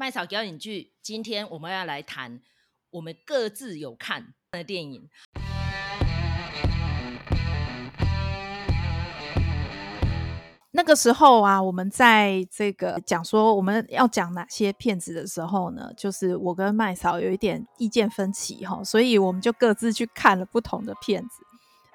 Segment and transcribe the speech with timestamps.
[0.00, 2.40] 麦嫂表演剧，今天我们要来谈
[2.88, 5.06] 我们各自有看的电影。
[10.70, 21.44] 那个时候啊，我们在这个讲说我们要讲哪些片子的时候呢，就是我跟麦嫂有一点意见分歧哈，所以我们就各自去看了不同的片子。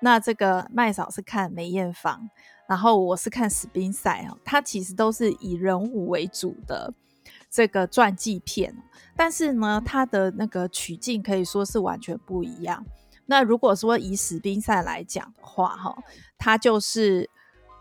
[0.02, 2.30] 那这个麦嫂是看梅艳芳，
[2.70, 6.94] 然后我是看史宾赛哈，它其实都是以人物为主的
[7.56, 8.76] 这个传记片，
[9.16, 12.86] 但是呢，它的那个取径可以说是完全不一样。
[13.28, 15.96] 那如果说以史宾赛来讲的话哈，
[16.38, 17.30] 他就是。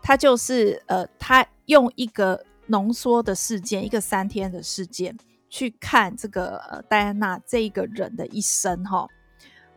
[0.07, 5.17] 他就是呃，他用一个浓缩的事件，一个三天的事件
[5.49, 9.07] 去看这个呃戴安娜这一个人的一生哈。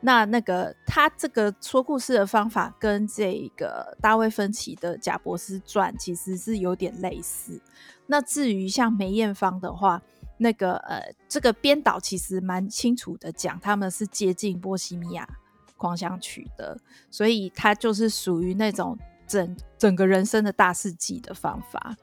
[0.01, 7.61] 那那个他这个说故事的方法跟这个大卫芬奇的《贾伯斯传》其实是有点类似。
[8.07, 10.01] 那至于像梅艳芳的话，
[10.39, 15.29] 那个呃这个编导其实蛮清楚的讲，他们是接近《波西米亚
[15.77, 16.79] 狂想曲》的，
[17.11, 18.99] 所以他就是属于那种。
[19.29, 21.95] 整整个人生的大事记的方法，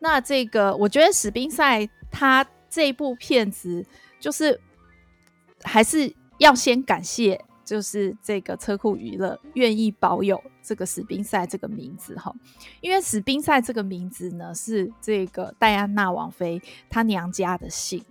[0.00, 3.86] 那这个我觉得史宾赛他这部片子
[4.18, 4.60] 就是
[5.62, 12.34] 还是要先感谢，就是这个车库娱乐愿意保有这个史宾赛这个名字哈，
[12.80, 18.04] 因为史宾赛这个名字呢是这个戴安娜王妃她娘家的姓，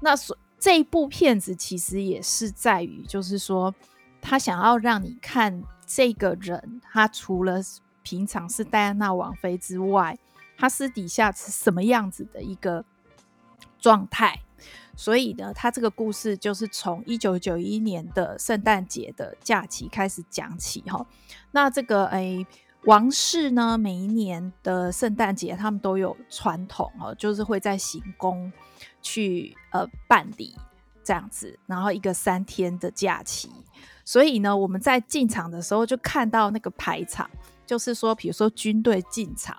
[0.00, 3.74] 那所这一部片子其实也是在于就是说
[4.20, 5.62] 他想要让你看。
[5.84, 7.60] 这个人，他除了
[8.02, 10.18] 平常是戴安娜王妃之外，
[10.56, 12.82] 他私底下是什么样子的一个
[13.78, 14.40] 状态？
[14.96, 21.06] 所以呢，他这个故事就是从一九九一年的圣诞节的假期开始讲起哈。
[21.50, 22.46] 那这个诶，
[22.84, 28.52] 王室呢，每一年的圣诞节他们都有传统哦，就是会在行宫
[29.00, 30.54] 去呃办理
[31.04, 33.50] 这样子，然后一个三天的假期。
[34.04, 37.30] 所以呢，我们在进场的时候就看到那个排场，
[37.64, 39.56] 就是说，比如说军队进场，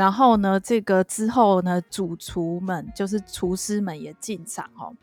[0.00, 4.96] 然后呢，这个之后呢，主厨们就是厨师们也进场哦。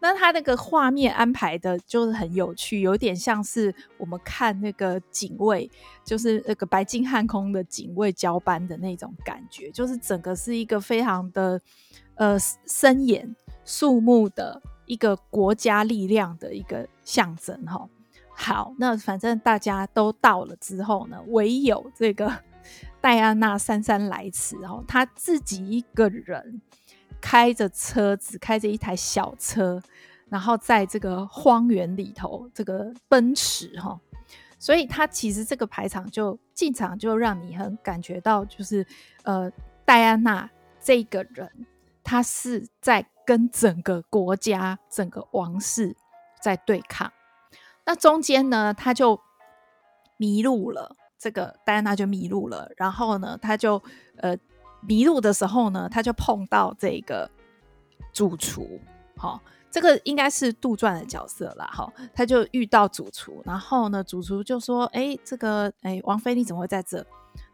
[0.00, 5.70] 那他那个画面安排的就是很有趣，有点像是我们看那个警卫，
[6.04, 11.58] 就是那个白金汉宫的警卫交班的那种感觉，就是整个是一个非常的
[12.16, 13.34] 呃森严
[13.64, 17.88] 肃穆的一个国家力量的一个象征哈。
[18.36, 22.30] 好，那反正大家都到了之后呢，唯有这个
[23.04, 26.62] 戴安娜姗姗来迟，然后她自己一个人
[27.20, 29.82] 开着车子，开着一台小车，
[30.30, 34.00] 然后在这个荒原里头这个奔驰哈，
[34.58, 38.86] 所以她其实这个排场就进场就让你很感觉到，就是
[39.24, 39.52] 呃，
[39.84, 40.48] 戴安娜
[40.80, 41.66] 这个人，
[42.02, 45.94] 她是在跟整个国家、整个王室
[46.40, 47.12] 在对抗。
[47.84, 49.20] 那中间呢，他就
[50.16, 50.96] 迷路了。
[51.18, 53.82] 这个戴安娜就迷路了，然后呢，他就
[54.16, 54.36] 呃
[54.82, 57.30] 迷路的时候呢，他就碰到这个
[58.12, 58.78] 主厨，
[59.16, 67.04] 好、哦，这个应该是杜撰的角色啦，哈、哦，他就遇到主厨，然后呢，主厨就说：“哎，这个哎，王妃你怎么会在这？”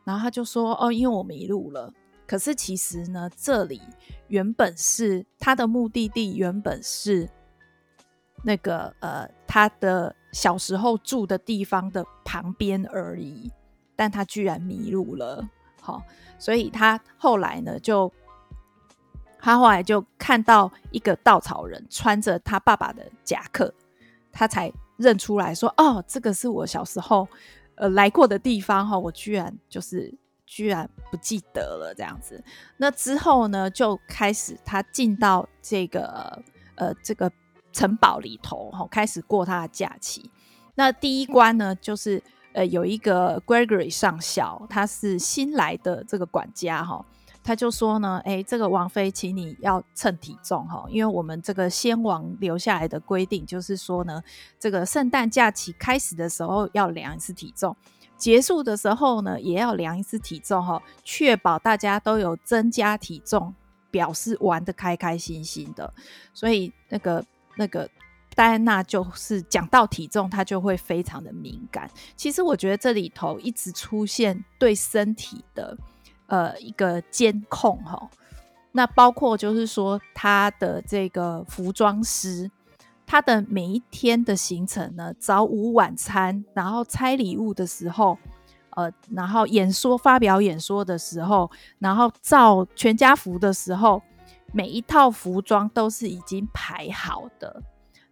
[0.05, 1.93] 然后他就说：“哦，因为我迷路了。”
[2.27, 3.81] 可是其实呢，这里
[4.29, 7.29] 原本是他的目的地，原本是
[8.43, 10.15] 那个呃他的。
[10.33, 13.51] 小时候住的地方的旁边而已，
[13.97, 15.45] 但他居然迷路了，
[15.81, 16.01] 好，
[16.39, 18.13] 所以他后来呢，就
[19.41, 23.75] 他后来就看到一个稻草人穿着他爸爸的夹克，
[24.31, 27.27] 他才认出来说：“哦，这个是我小时候
[27.75, 30.15] 呃来过的地方哈，我居然就是
[30.47, 32.41] 居然不记得了这样子。”
[32.79, 36.41] 那之后呢，就开始他进到这个
[36.77, 37.29] 呃这个。
[37.73, 40.31] 城堡里头，哈，开始过他的假期。
[40.75, 42.23] 那第一关呢，就是
[42.53, 47.05] 呃，有一个 Gregory 上校，他是新来的这个管家，哈，
[47.45, 54.23] 他就说呢，哎，这个王妃，请你要称体重，哈，因为我们这个先王留下来的规定，就是说呢，
[54.59, 57.77] 这个圣诞假期开始的时候要量一次体重，
[58.17, 63.55] 结束的时候呢，也要量一次体重，哈，确保大家都有增加体重，
[63.91, 65.93] 表示玩得开开心心的。
[66.33, 67.23] 所以那个。
[67.61, 67.87] 那个
[68.35, 71.91] 戴安娜就是讲到体重，她就会非常的敏感。
[72.17, 75.77] 其实我觉得这里头一直出现对身体的
[76.27, 78.09] 呃一个监控哈。
[78.73, 82.51] 那包括就是说她的这个服装师，
[83.05, 88.17] 她的每一天的行程呢，早午晚餐，然后拆礼物的时候，
[88.71, 94.01] 呃，然后演说发表演说的时候，然后照全家福的时候。
[94.53, 97.63] 每一套服装都是已经排好的，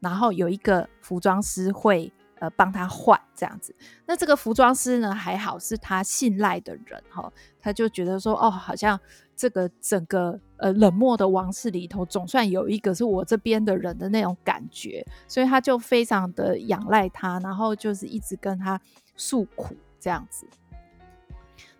[0.00, 3.74] 然后有一个服装师会呃帮他换这样子。
[4.06, 8.98] 那这个服装师呢，还好是他信赖的人哈，他就觉得说哦，好像
[9.34, 18.80] 这个整个呃冷漠的王室里头，总算有一个是我这边的人的那种感觉，所以他就非常的仰赖他，然后就是一直跟他
[19.16, 20.46] 诉苦这样子。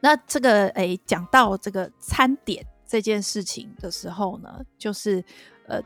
[0.01, 2.67] 那这个诶，讲到这个餐点。
[2.89, 5.23] 这件事情的时候呢，就是
[5.67, 5.79] 呃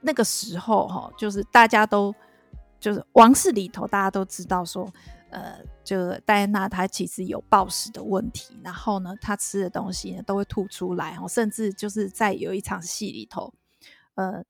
[0.00, 2.12] 那个时候哈，就是大家都
[2.80, 4.90] 就是王室里头大家都知道说，
[5.30, 13.52] 呃，就戴安娜她其实有暴食的问题，然后呢，她吃的东西呢都会吐出来，甚至就是在有一场戏里头，
[14.14, 14.42] 呃，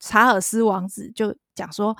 [0.00, 1.96] 查尔斯王子就讲说，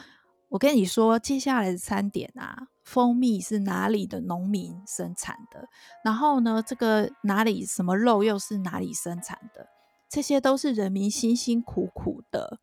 [0.53, 2.69] 我跟你说，接下来的餐点啊。
[2.85, 5.67] 蜂蜜是哪里的农民生产的？
[6.05, 9.67] 然后呢，这个哪里什么肉又是哪里生产的？
[10.11, 12.59] 这些都是人民辛辛苦苦的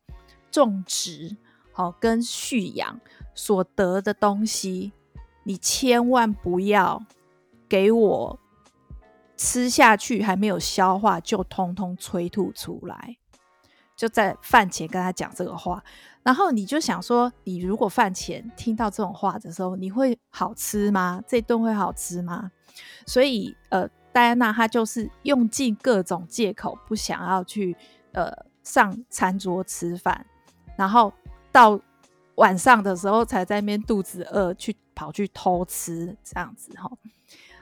[0.52, 1.36] 种植，
[1.72, 3.00] 好跟畜养
[3.34, 4.92] 所得的东西，
[5.42, 7.04] 你千万不要
[7.68, 8.38] 给我
[9.36, 13.16] 吃下去还没有消化就通通催吐出来。
[13.96, 15.82] 就在饭前跟他讲这个话。
[16.22, 21.22] 然后你就想说，你如果饭前听到这种话的时候，你会好吃吗？
[21.26, 22.50] 这顿会好吃吗？
[23.06, 27.74] 所以，呃，戴安娜她就是用尽各种借口，不想要去
[28.12, 28.30] 呃
[28.62, 30.26] 上餐桌吃饭，
[30.76, 31.10] 然后
[31.50, 31.80] 到
[32.34, 36.90] 晚上的时候才在那边肚子饿去跑去偷吃这样子哈。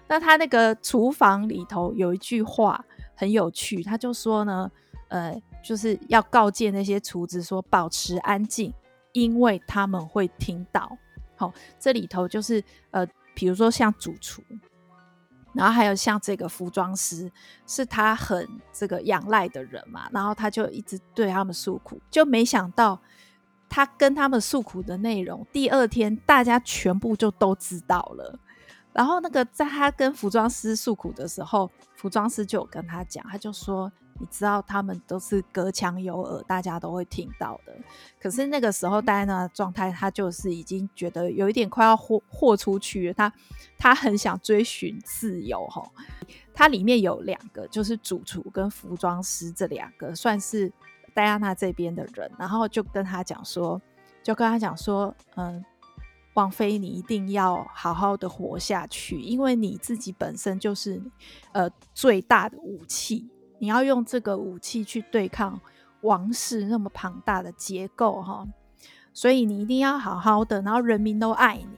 [0.09, 2.85] 那他那个厨房里头有一句话
[3.15, 4.69] 很有趣，他就说呢，
[5.09, 5.41] 呃。
[5.63, 8.73] 就是要告诫那些厨子说，保持安静，
[9.13, 10.97] 因为他们会听到。
[11.37, 14.43] 好，这里头就是呃，比如说像主厨，
[15.53, 17.31] 然后还有像这个服装师，
[17.67, 23.01] 是他很这个仰赖的人嘛，然后他就一直对他们诉苦，就没想到
[23.69, 28.39] 他跟他们诉苦的内容，第二天大家全部就都知道了。
[28.93, 33.93] 然后那个在他跟服装师诉苦的时候，服装师就有跟他讲，他就说。
[34.21, 37.73] 你知道他们都是隔墙有耳，大家都会听到的。
[38.21, 43.15] 可是那个时候，戴安娜的状态，她就是已经觉得有一点快要豁豁出去了。
[43.15, 43.33] 她
[43.79, 45.83] 她很想追寻自由，哈。
[46.53, 50.73] 它里面有两个，就是主厨跟服装师这两个，算是
[51.15, 52.29] 戴安娜这边的人。
[52.37, 53.81] 然后就跟他讲说，
[54.25, 55.65] 就跟他讲说，嗯，
[56.35, 61.01] 王妃，你一定要好好的活下去，因为你自己本身就是
[61.53, 63.31] 呃最大的武器。
[63.59, 65.61] 你要用这个武器去对抗
[66.03, 68.47] 王室那么庞大的结构哈，
[69.13, 71.69] 所以你一定要好好的，然后人民都爱你。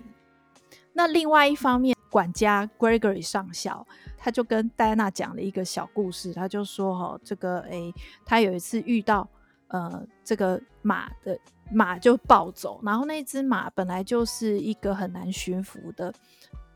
[0.92, 3.86] 那另外一方面，管家 Gregory 上校
[4.18, 7.94] 他就跟戴安娜讲了一个小故事，他就说哈，这个诶，
[8.26, 9.26] 他有一次遇到
[9.68, 11.38] 呃这个马的
[11.72, 16.12] 马就暴走，然后那只马本来就是一个很难驯服的。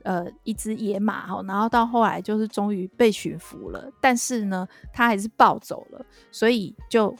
[0.04, 7.16] 呃，一只野马哈，然后到后来就是终于被驯服了，但是呢，他还是暴走了，所以就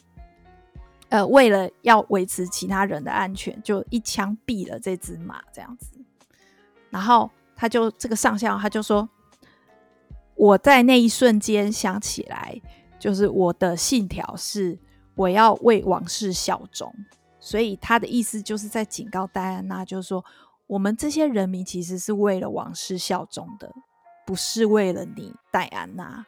[1.08, 5.96] 呃，为了要维持其他人的安全，就一枪毙了这只马，这样子。
[6.90, 9.08] 然后他就这个上校他就说，
[10.34, 12.60] 我在那一瞬间想起来，
[12.98, 14.78] 就是我的信条是
[15.14, 16.94] 我要为王室效忠，
[17.40, 20.22] 所以他的意思就是在警告戴安娜，就是说。
[20.66, 23.70] 我们这些人民其实是为了王室效忠的，
[24.26, 26.24] 不是为了你戴安娜。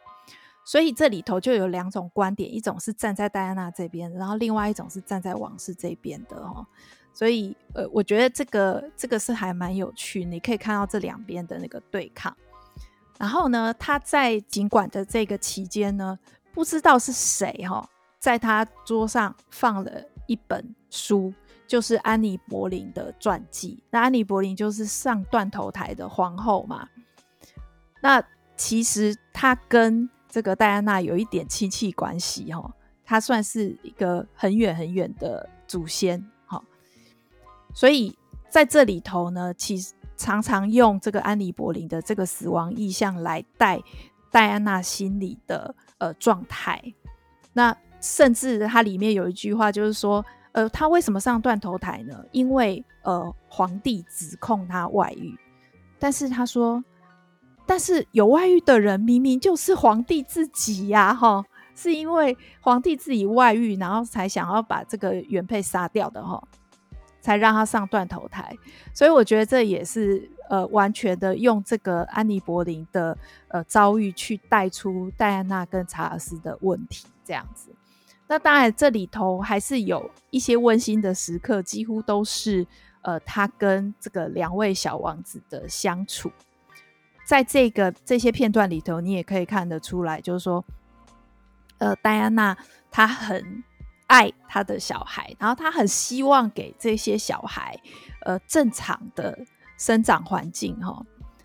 [0.65, 6.67] 所以这里头就有两种观点，一种是站在戴安娜这边，然后另外一种是站在王室这边的哦。
[7.13, 12.37] 所以呃，我觉得这个这个是还蛮有趣，你可以看到这两边的那个对抗。
[13.19, 16.19] 然后呢，他在尽管的这个期间呢，
[16.53, 17.89] 不知道是谁哈，
[18.19, 19.91] 在他桌上放了
[20.27, 21.33] 一本书。
[21.67, 23.83] 就是安妮·柏林的传记。
[23.91, 26.89] 那安妮·柏林就是上断头台的皇后嘛。
[28.01, 28.23] 那
[28.57, 32.73] 其实她跟这个戴安娜有一点亲戚关系哈，
[33.05, 36.63] 她算是一个很远很远的祖先哈。
[37.75, 38.17] 所以
[38.49, 43.83] 在这里头呢，其实常常用这个安妮·柏林的这个死亡意象来带
[44.31, 46.95] 戴安娜心里的呃状态。
[47.53, 50.25] 那甚至它里面有一句话，就是说。
[50.57, 52.25] 呃，他为什么上断头台呢？
[52.33, 55.39] 因为呃，皇帝指控他外遇，
[55.99, 56.83] 但是他说，
[57.67, 61.45] 但是有外遇的人明明就是皇帝自己呀，哈，
[61.75, 66.43] 是因为皇帝自己外遇，然后才想要把这个原配杀掉的哈，
[67.21, 68.57] 才让他上断头台。
[68.95, 77.76] 所以我觉得这也是呃，完全的用这个安妮·柏林的呃遭遇去带出戴安娜跟查尔斯的问题，这样子。
[78.29, 82.67] 那当然，这里头还是有一些温馨的时刻，几乎都是
[83.03, 86.33] 呃，他跟这个两位小王子的相处。
[87.25, 90.65] 在这个这些片段里头，你也可以看得出来，就是说，
[91.79, 92.57] 呃，戴安娜
[92.91, 93.63] 她很
[94.09, 97.79] 爱她的小孩，然后她很希望给这些小孩
[98.23, 99.39] 呃正常的
[99.79, 101.01] 生长环境哈。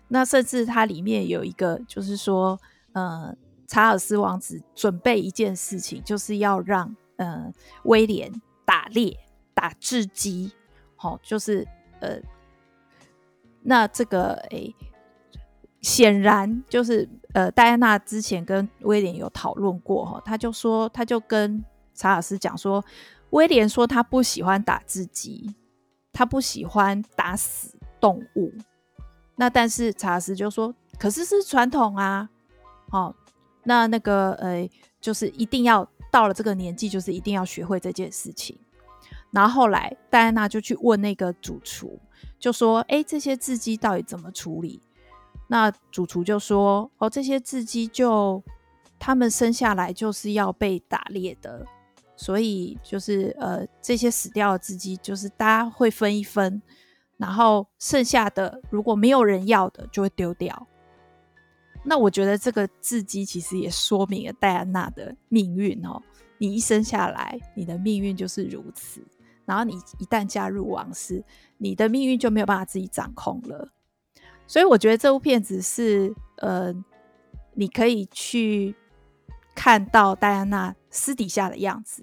[0.08, 2.58] 那甚至它里面有一个，就是说，
[2.92, 3.36] 呃。
[3.72, 7.50] 查尔斯王子准备一件事情，就是要让呃
[7.84, 8.30] 威廉
[8.66, 9.18] 打猎
[9.54, 10.52] 打雉鸡，
[10.94, 11.66] 好、哦，就是
[12.00, 12.20] 呃
[13.62, 14.76] 那这个诶，
[15.80, 21.64] 显然就是呃戴安娜之前跟威廉有讨论过哈、哦，他就说他就跟
[21.94, 22.84] 查尔斯讲说，
[23.30, 25.54] 威廉说他不喜欢打雉鸡，
[26.12, 28.52] 他不喜欢打死动物，
[29.36, 32.28] 那但是查尔斯就说，可是是传统啊，
[32.90, 33.14] 哦。
[33.64, 34.68] 那那个呃，
[35.00, 38.58] 就是一定要到了这个年纪，就是一定要学会这件事情。
[39.30, 41.98] 然后后来戴安娜就去问那个主厨，
[42.38, 44.82] 就说：“哎，这些雉鸡到底怎么处理？”
[45.48, 48.42] 那主厨就说：“哦，这些雉鸡就
[48.98, 51.64] 他们生下来就是要被打猎的，
[52.16, 56.60] 所以就是呃，这些死掉的雉鸡就是大家会分一分，
[57.16, 60.66] 然后剩下的如果没有人要的，就会丢掉。”
[61.84, 66.00] 那我觉得这个雉鸡其实也说明了戴安娜的命运哦。
[66.38, 69.00] 你一生下来，你的命运就是如此。
[69.44, 71.24] 然后你一旦加入王室，
[71.58, 73.68] 你的命运就没有办法自己掌控了。
[74.46, 76.72] 所以我觉得这部片子是呃，
[77.54, 78.74] 你可以去
[79.54, 82.02] 看到戴安娜私底下的样子。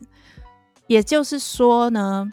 [0.88, 2.30] 也就是说呢，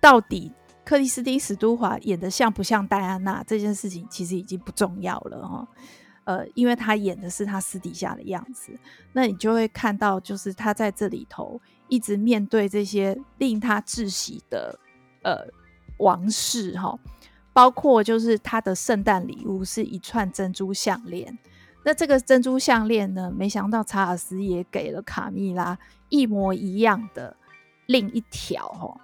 [0.00, 0.52] 到底
[0.84, 5.68] 克里斯汀·史都华演得像不像戴安娜这件事情，其实已经不重要了哦。
[6.30, 8.70] 呃，因为他演的是他私底下的样子，
[9.12, 14.78] 那你就会看到，就是他在这里头一直面对这些令他窒息的
[15.22, 15.44] 呃
[15.98, 16.96] 王室哈，
[17.52, 21.36] 包括就是他的圣诞礼物是一串珍珠项链，
[21.84, 25.76] 那这个珍珠项链呢，没想到查尔斯也给了卡蜜拉
[26.10, 27.36] 一模一样的
[27.86, 29.00] 另一条哈，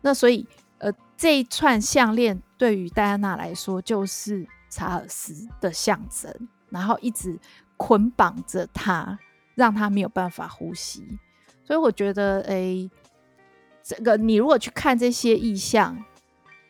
[0.00, 0.44] 那所以
[0.78, 4.44] 呃这一串项链对于戴安娜来说就是。
[4.68, 6.32] 查尔斯的象征，
[6.70, 7.38] 然后一直
[7.76, 9.18] 捆绑着他，
[9.54, 11.18] 让他没有办法呼吸。
[11.64, 12.90] 所以我觉得，哎、欸，
[13.82, 16.02] 这个你如果去看这些意象，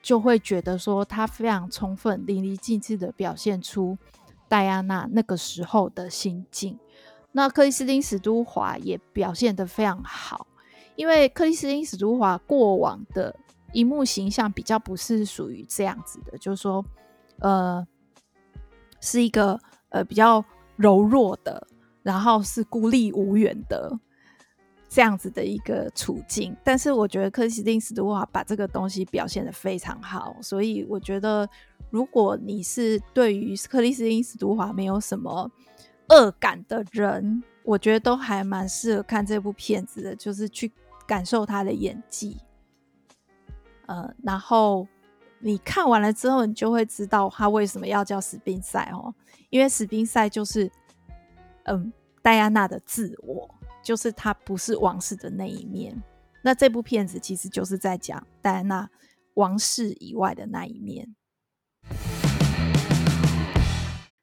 [0.03, 3.97] 就会觉得说他非常充分、淋漓尽致的表现出
[4.49, 6.79] 戴安娜那个时候的心境。
[7.33, 10.47] 那克里斯汀·史都华也表现得非常好，
[10.97, 13.35] 因为克里斯汀·史都华过往的
[13.73, 16.85] 荧幕形象比较不是属于这样子的，就是说。
[17.41, 17.87] 呃，
[19.01, 19.59] 是一个
[19.91, 20.45] 呃比较
[20.77, 21.67] 柔弱的，
[22.03, 23.97] 然后是孤立无援的
[24.89, 26.57] 这样子的一个处境。
[26.65, 31.49] 但是我觉得克里斯汀·史都华把这个东西表现的非常好，所以我觉得
[31.91, 35.51] 如果你是对于克里斯汀·史都华没有什么
[36.09, 40.73] 恶感的人，我觉得都还蛮适合看这部片子的，就是去
[41.07, 42.37] 感受他的演技。
[43.87, 44.89] 呃，然后。
[45.41, 49.15] 你看完了之后，你就会知道他为什么要叫史宾赛哦，
[49.51, 50.71] 因为史宾赛就是，
[51.65, 51.93] 嗯，
[52.23, 53.49] 戴安娜的自我，
[53.83, 56.03] 就是他不是王室的那一面。
[56.43, 58.91] 那这部片子其实就是在讲戴安娜
[59.35, 61.15] 王室以外的那一面。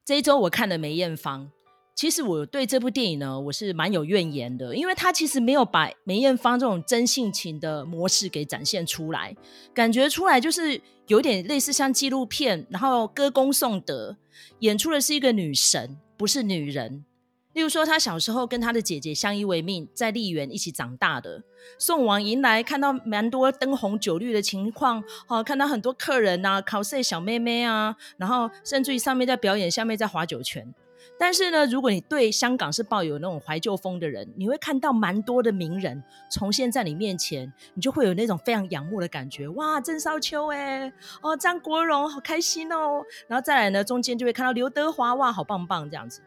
[0.03, 1.49] 这一周我看了梅艳芳。
[1.95, 9.33] 其实我对这部电影呢，我是蛮有怨言的，因为他其实没有把梅艳芳这种真性情的模式给展现出来，
[9.73, 14.17] 感觉出来就是有点类似像纪录片，然后歌功颂德，
[14.59, 17.05] 演出的是一个女神，不是女人。
[17.53, 21.41] 例如说，她小时候跟她的姐姐相依为命，在丽园一起长大的，
[21.79, 30.75] 送往迎来看到蛮多灯红酒绿的情况，哦，看到很多客人呐、啊，cos 小妹妹啊，然后甚至于上面在表演，下面在划酒拳。
[31.17, 39.47] 但是呢，如果你对香港是抱有那种怀旧风的人，你会看到蛮多的名人重现在你面前，你就会有那种非常仰慕的感觉。
[39.49, 43.03] 哇，郑少秋哎，哦，张国荣好开心哦。
[43.27, 46.21] 然后再来呢，中间就会看到刘德华，哇，好棒棒这样子。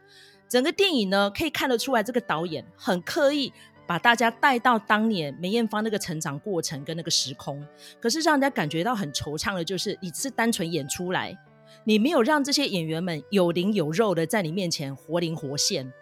[0.49, 3.53] 整个电影呢，可以看得出来，这个导演很刻意
[3.87, 7.63] 把大家带到当年梅艳芳那个成长过程跟那个时空。
[8.01, 11.39] 可是让人家感觉到很惆怅的就是，你是单纯演出来。
[11.85, 15.93] 你没有让这些演员们有灵有肉的在你面前活灵活现。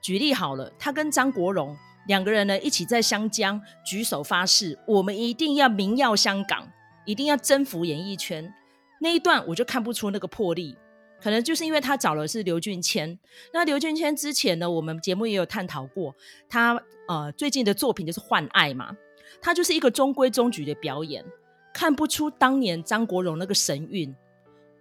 [0.00, 1.76] 举例好了，他跟张国荣
[2.06, 6.68] 两个人呢一起在湘江举手发誓，我们一定要名耀香港，
[7.04, 8.52] 一定要征服演艺圈。
[9.00, 10.76] 那一段我就看不出那个魄力。
[11.22, 13.18] 可能就是因为他找的是刘俊谦。
[13.50, 16.14] 那刘俊谦之前呢，我们节目也有探讨过，
[16.50, 16.78] 他
[17.08, 18.94] 呃最近的作品就是《换爱》嘛，
[19.40, 21.24] 他就是一个中规中矩的表演，
[21.72, 24.14] 看不出当年张国荣那个神韵。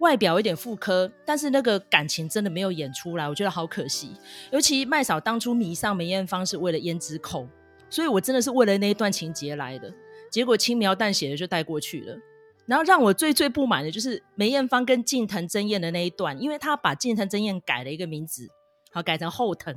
[0.04, 4.12] 外表有点妇科，但是那个感情真的没有演出来，我觉得好可惜。
[4.52, 7.48] 尤其麦嫂当初迷上梅艳芳是为了胭脂扣，
[7.90, 9.90] 所以我真的是为了那一段情节来的，
[10.30, 12.18] 结果轻描淡写的就带过去了。
[12.66, 18.50] 然后让我最最不满的就是梅艳芳跟近藤真彦的那一段，因为他把近藤真彦改了一个名字，
[18.92, 19.74] 好改成后藤。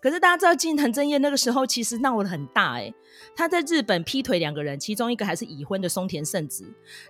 [0.00, 2.94] 可是大家知道近藤真彦那个时候其实闹得很大哎、欸，
[3.36, 6.64] 他在日本劈腿两个人，其中一个还是已婚的松田圣子，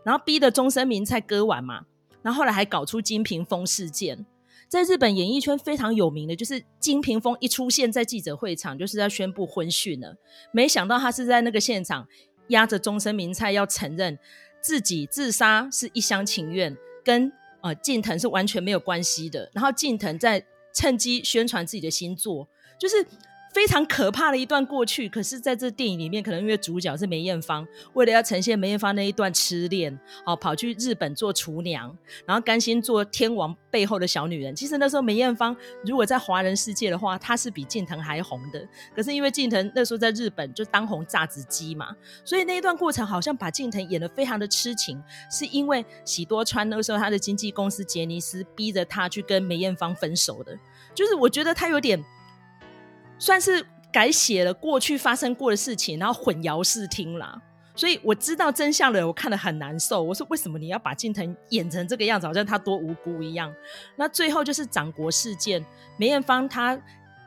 [0.04, 1.86] 然后逼得终身名菜割腕嘛。
[2.22, 4.24] 然后后来还搞出金屏风事件，
[4.68, 10.16] 在日本演艺圈非常有名的就是金屏风一出现在记者会场，就是要宣布婚讯了。
[10.52, 12.06] 没想到他是在那个现场
[12.48, 14.18] 压着终身名菜要承认
[14.60, 19.50] 自己自杀是一厢情愿，跟呃近藤是完全没有关系的。
[19.52, 22.48] 然后近藤在趁机宣传自己的新作，
[22.78, 23.06] 就是。
[23.52, 31.94] 非常可怕的一段过去，可是在这电影里面，可能因为主角是梅艳芳，为了要呈现梅艳芳那一段痴恋，哦，跑去日本做厨娘，
[32.24, 34.56] 然后甘心做天王背后的小女人。
[34.56, 35.54] 其实那时候梅艳芳
[35.84, 38.66] 如果在华人世界的话，她是比近藤还红的。
[38.96, 41.94] 可是因为近藤那时候在日本就当红炸子鸡嘛，
[42.24, 44.98] 所以那一段过程好像把近藤演得非常的痴情，
[45.30, 50.58] 是因为喜多川那个时候他的经纪公司杰尼斯逼着他去跟梅艳芳分手的，
[50.94, 52.02] 就是我觉得他有点。
[53.22, 57.40] 算是改写了过去发生过的事情，然后混淆视听啦。
[57.76, 60.02] 所以我知道真相的人，我看得很难受。
[60.02, 63.54] 我说为什么你要把近藤演成这个样子，好像他多无辜一样？
[63.94, 65.64] 那最后就是掌国事件，
[65.96, 66.76] 梅艳芳她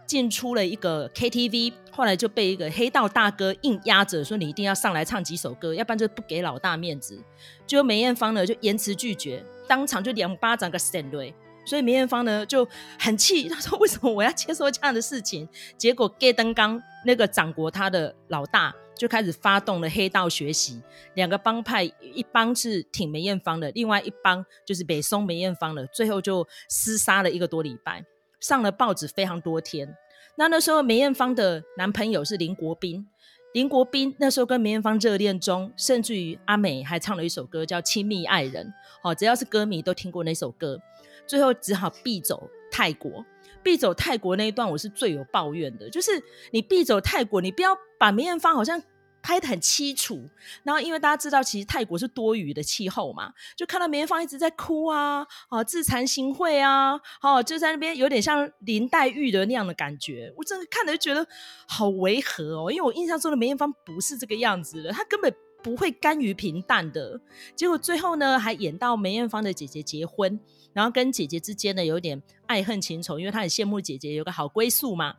[0.05, 7.17] 进出了一个 KTV，后来就被一个黑道大哥硬压着说，你一定要上来唱几首歌，要不然就不给老大面子。
[7.65, 11.33] 就梅艳芳呢就言辞拒绝，当场就两巴掌个闪雷。
[11.65, 12.67] 所以梅艳芳呢就
[12.99, 20.81] 很气，她说：“为什么我要接受这样的事情？”结果盖登刚那个掌国他的老大就开始发动了黑道学习，
[21.15, 28.05] 两个帮派一帮是挺梅艳芳的，另外一帮就是北松梅艳芳的，最后就厮杀了一个多礼拜，
[28.39, 29.95] 上了报纸非常多天。
[30.37, 33.07] 那那时候梅艳芳的男朋友是林国斌，
[33.55, 38.65] 林国斌那时候跟梅艳芳热恋中，甚至于阿美还唱了一首歌叫《亲密爱人》，
[39.01, 40.77] 哦，只要是歌迷都听过那首歌。
[41.25, 43.25] 最后只好避走泰国，
[43.63, 48.77] 避走泰国那一段我是最有抱怨的，就是你避走泰国，你不要把梅艳芳好像
[49.25, 50.29] 拍的很凄楚，
[50.61, 61.27] 然后因为大家知道其实泰国是多雨的气候嘛，就看到梅艳芳一直在哭啊，啊自惭形秽啊，哦就在那边有点像林黛玉的那样的感觉，我真的看着就觉得
[61.67, 65.33] 好违和哦，因为我印象中的梅艳芳不是这个样子的，她根本
[65.63, 67.19] 不会甘于平淡的，
[67.55, 70.39] 结果最后呢还演到梅艳芳的姐姐结婚。
[70.73, 75.15] 然后跟姐姐之间呢有点爱恨情仇，因为她很羡慕姐姐有个好归宿嘛。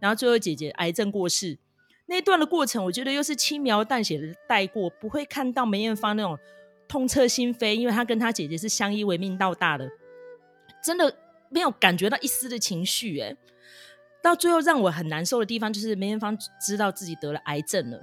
[0.00, 1.58] 然后最后姐姐癌症过世，
[2.06, 6.38] 那段的过程，我觉得又是轻描淡写的带过，不会看到梅艳芳那种
[6.86, 9.88] 痛彻心扉，因为她跟她姐姐是相依为命到大的，
[10.82, 11.16] 真的
[11.48, 13.18] 没有感觉到一丝的情绪。
[13.20, 13.34] 哎，
[14.22, 18.00] 到最后让我很难受的地方，就是梅艳芳知道自己得了癌症了。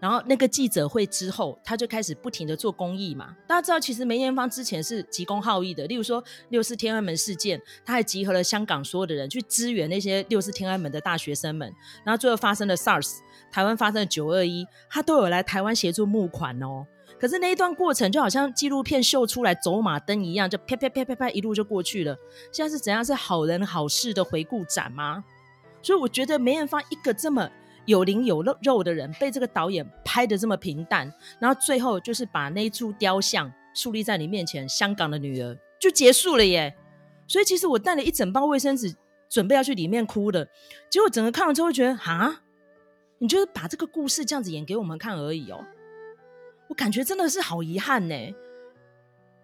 [0.00, 3.34] 然后那个记者会之后，他就开始不停的做公益嘛。
[3.46, 11.72] 大家知道，其实梅艳芳之前是急公好义的，例如说六四天安门事件，他还集合了香港所有的人去支援那些六四天安门的大学生们。
[12.04, 13.18] 然后最后发生了 SARS，
[13.50, 16.86] 台湾发生了九二一，他都有来台湾协助募款哦。
[17.18, 22.14] 可是那一段过程就好像纪录片秀出来走马灯一样，就啪啪啪啪啪一路就过去了。
[22.52, 23.02] 现在是怎样？
[23.02, 25.24] 是好人好事的回顾展吗？
[25.80, 27.48] 所以我觉得梅艳芳一个这么。
[27.86, 36.74] 有灵有肉肉的人被这个导演拍得这么平淡，然后最后就是把那一株雕像树立在你面前，香港的女儿就结束了耶。
[37.26, 38.94] 所以其实我带了一整包卫生纸，
[39.28, 40.48] 准备要去里面哭的，
[40.90, 42.42] 结果整个看完之后觉得啊，
[43.18, 45.64] 你就是把这个故事这样子演给我们看而已哦，
[46.68, 48.14] 我感觉真的是好遗憾呢。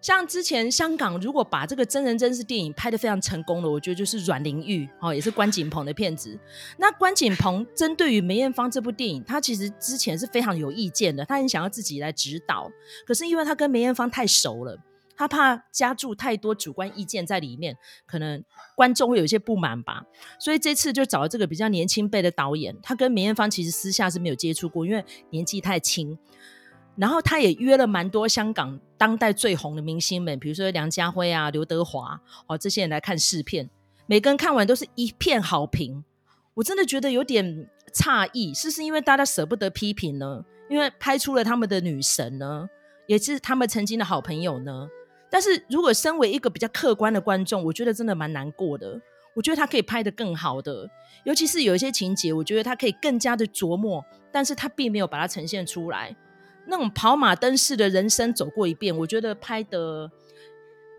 [0.01, 6.37] 像之前香港如果把这个真人真事电影拍得非常成功的，我觉得就是阮玲玉哦，也是关锦鹏的片子。
[6.77, 12.71] 那关锦鹏针对于梅艳芳这部电影，他其实之前是非常有意见的，他很想要自己来指导。
[13.05, 14.75] 可是因为他跟梅艳芳太熟了，
[15.15, 18.43] 他怕加注太多主观意见在里面，可能
[18.75, 20.01] 观众会有一些不满吧。
[20.39, 26.17] 所以这次就找了这个比较年轻辈的导演，他跟梅艳芳其实私下是没有接触过，因为年纪太轻。
[27.01, 33.67] 然后他也约了蛮多香港当代最红的明星们，比如说梁家辉啊、刘德华哦，这些人来看试片，
[34.05, 36.03] 每个人看完都是一片好评。
[36.53, 40.45] 我真的觉得有点诧异，是不是因为大家舍不得批评呢？
[40.69, 42.69] 因为拍出了他们的女神呢，
[43.07, 44.87] 也是他们曾经的好朋友呢，
[45.27, 49.01] 但是如果身为一个比较客观的观众，我觉得真的蛮难过的。
[49.33, 50.87] 我觉得他可以拍得更好的，
[51.23, 56.15] 尤其是有一些情节，我觉得他可以更加的琢磨，但是他并没有把它呈现出来。
[56.71, 60.09] 那种跑马灯式的人生走过一遍，我觉得拍得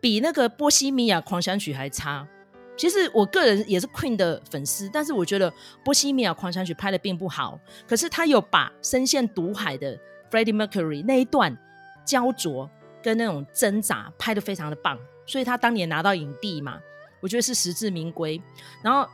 [0.02, 2.28] 比那个《波西米亚狂想曲》还差。
[2.76, 5.50] 其实我个人也是 Queen 的粉丝，但是我觉得
[5.82, 7.58] 《波西米亚狂想曲》拍得并不好。
[7.88, 9.98] 可是他有把深陷毒海的
[10.30, 11.56] Freddie Mercury 那一段
[12.04, 12.68] 焦灼
[13.02, 16.78] 跟那种挣扎拍得非常的棒，所以他当年拿到影帝嘛。
[17.20, 18.42] 我觉得是实至名归。
[18.82, 19.08] 然后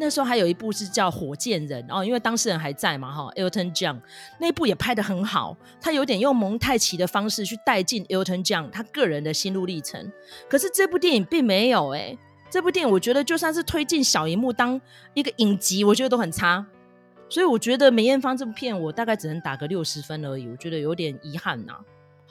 [0.00, 4.00] 那时候还有一部是叫《火箭人》哦，因为当事人还在嘛，哈，Elton John
[4.38, 5.54] 那一部也拍得很好。
[5.78, 10.10] 他有点用蒙太奇的方式去带进 Elton John 他个人的心路历程。
[10.48, 12.16] 可是这部电影并没有哎，
[12.48, 14.80] 这部电影我觉得就算是推进小荧幕当
[15.12, 16.64] 一个影集，我觉得都很差。
[17.28, 21.74] 所以我觉得梅艳芳这部片我大概只能打个六十分而已，我觉得有点遗憾呐、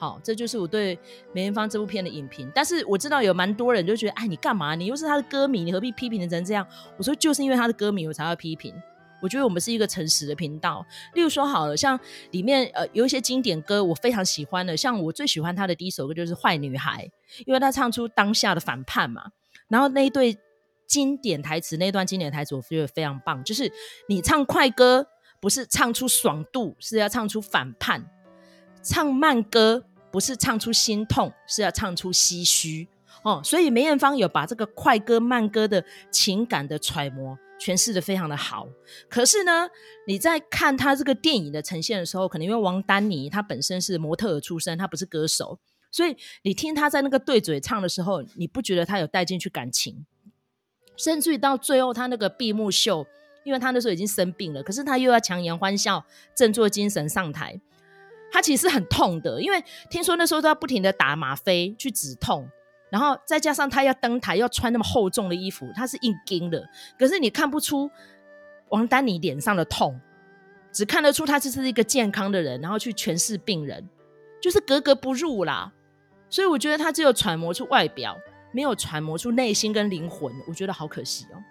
[0.00, 0.98] 好，这就是我对
[1.34, 2.50] 梅艳芳这部片的影评。
[2.54, 4.74] 但是我知道有蛮多人就觉得，哎，你干嘛？
[4.74, 6.66] 你又是他的歌迷，你何必批评的成这样？
[6.96, 8.74] 我说，就是因为他的歌迷，我才要批评。
[9.20, 10.82] 我觉得我们是一个诚实的频道。
[11.12, 17.06] 例如说，好了，像里面呃有一些经典歌，我非常喜欢的，像我最喜欢他的第一首歌就是《坏女孩》，
[17.44, 19.32] 因为他唱出当下的反叛嘛。
[19.68, 20.38] 然后那一对
[20.86, 23.44] 经典台词，那段经典台词，我觉得非常棒。
[23.44, 23.70] 就是
[24.08, 25.06] 你唱快歌，
[25.38, 28.00] 不是唱出爽度，是要唱出反叛；
[28.82, 29.84] 唱慢歌。
[30.10, 32.88] 不是唱出心痛，是要唱出唏嘘
[33.22, 33.40] 哦。
[33.44, 38.66] 所以梅艳芳有把这个快歌慢歌的情感的揣摩诠释得非常的好。
[39.08, 39.68] 可是呢，
[40.06, 45.58] 你在看他这个电影的呈现的时候，可能因为王丹妮她本身是模特儿出身，她不是歌手，
[45.92, 50.06] 所以你听她在那个对嘴唱的时候，你不觉得她有带进去感情？
[50.96, 53.06] 甚至于到最后，她那个闭幕秀，
[53.44, 57.60] 因为她那时候已经生病了，可是她又要强颜欢笑，振作精神上台。
[58.32, 62.48] 他其实很痛的，因为听说那时候都要不停的打吗啡去止痛，
[62.90, 66.68] 然后再加上他要登台要穿那么厚重的衣服，他是硬撑的。
[66.98, 67.90] 可是你看不出
[68.68, 70.00] 王丹妮脸上的痛，
[70.72, 73.88] 只看得出他就是一个健康的人，然后去诠释病人，
[74.40, 75.72] 就是格格不入啦。
[76.28, 78.16] 所以我觉得他只有揣摩出外表，
[78.52, 81.42] 没有揣摩出内心跟灵魂，我觉得好可惜哦。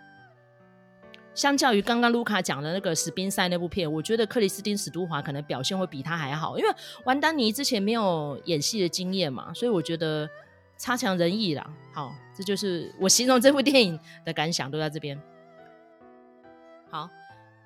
[1.34, 6.70] 相较于刚刚卢卡讲的那个史宾塞那部片，我觉得克里斯汀史都华可能表现会比他还好，因为
[7.06, 10.30] 王丹尼之前没有演戏的经验嘛，所以我觉得
[10.78, 11.66] 差强人意啦。
[11.94, 15.22] 好，这就是我形容这部电影的感想，都在这边。
[16.90, 17.10] 好。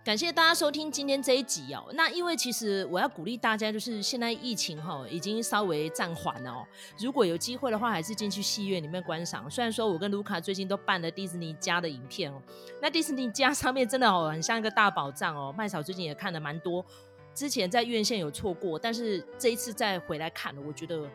[0.03, 1.85] 感谢大家收听今天这一集哦。
[1.93, 6.67] 那因为其实我要鼓励大家，就是现在疫情哈已经稍微暂缓了哦。
[6.99, 9.49] 如果有机会的话，还是进去戏院里面观赏。
[9.49, 12.41] 虽然说我跟卢卡最近都办了迪士尼家的影片哦，
[12.81, 15.55] 那迪士尼家上面真的哦很像一个大宝藏哦。
[15.57, 16.85] 麦嫂最近也看了蛮多，
[17.33, 21.09] 之前在院线有错过，但是这一次再回来看了，我觉得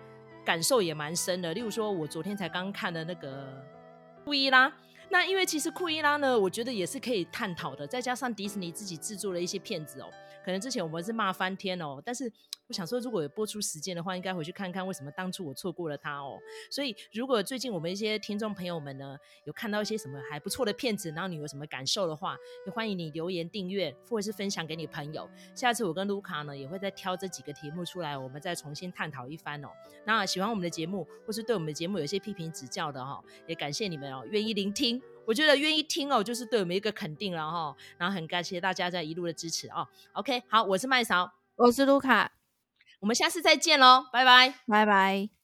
[0.47, 1.53] 感受也蛮深的。
[1.53, 3.63] 例如说，我昨天才刚看的那个
[4.25, 4.73] 布伊拉。
[5.11, 10.11] 那因为其实库伊拉呢，我觉得也是可以探讨的，再加上迪士尼自己制作了一些片子哦，
[10.45, 12.31] 可能之前我们是骂翻天哦，但是
[12.69, 16.39] 我想说，如果有播出时间的话，应该回去看看为什么当初我错过了它哦。
[16.71, 25.27] 所以如果最近我们一些听众朋友们呢，有看到一些什么还不错的片子，然后你有什么感受的话，也欢迎你留言订阅或者是分享给你朋友。
[25.55, 29.69] 下次我跟卢卡呢也会再挑这几个题目出来，我们再重新探讨一番哦。
[30.05, 35.01] 那喜欢我们的节目，或是对我们的节目有一些批评指教的哈、哦，也感谢你们哦，愿意聆听。
[35.25, 37.75] 我觉得愿意听哦，就是对我们一个肯定了哈。
[37.97, 39.89] 然后很感谢大家在一路的支持哦。
[40.13, 42.31] OK，好，我是麦嫂，我是卢卡，
[43.01, 45.38] 我们下次再见喽，拜拜，拜拜。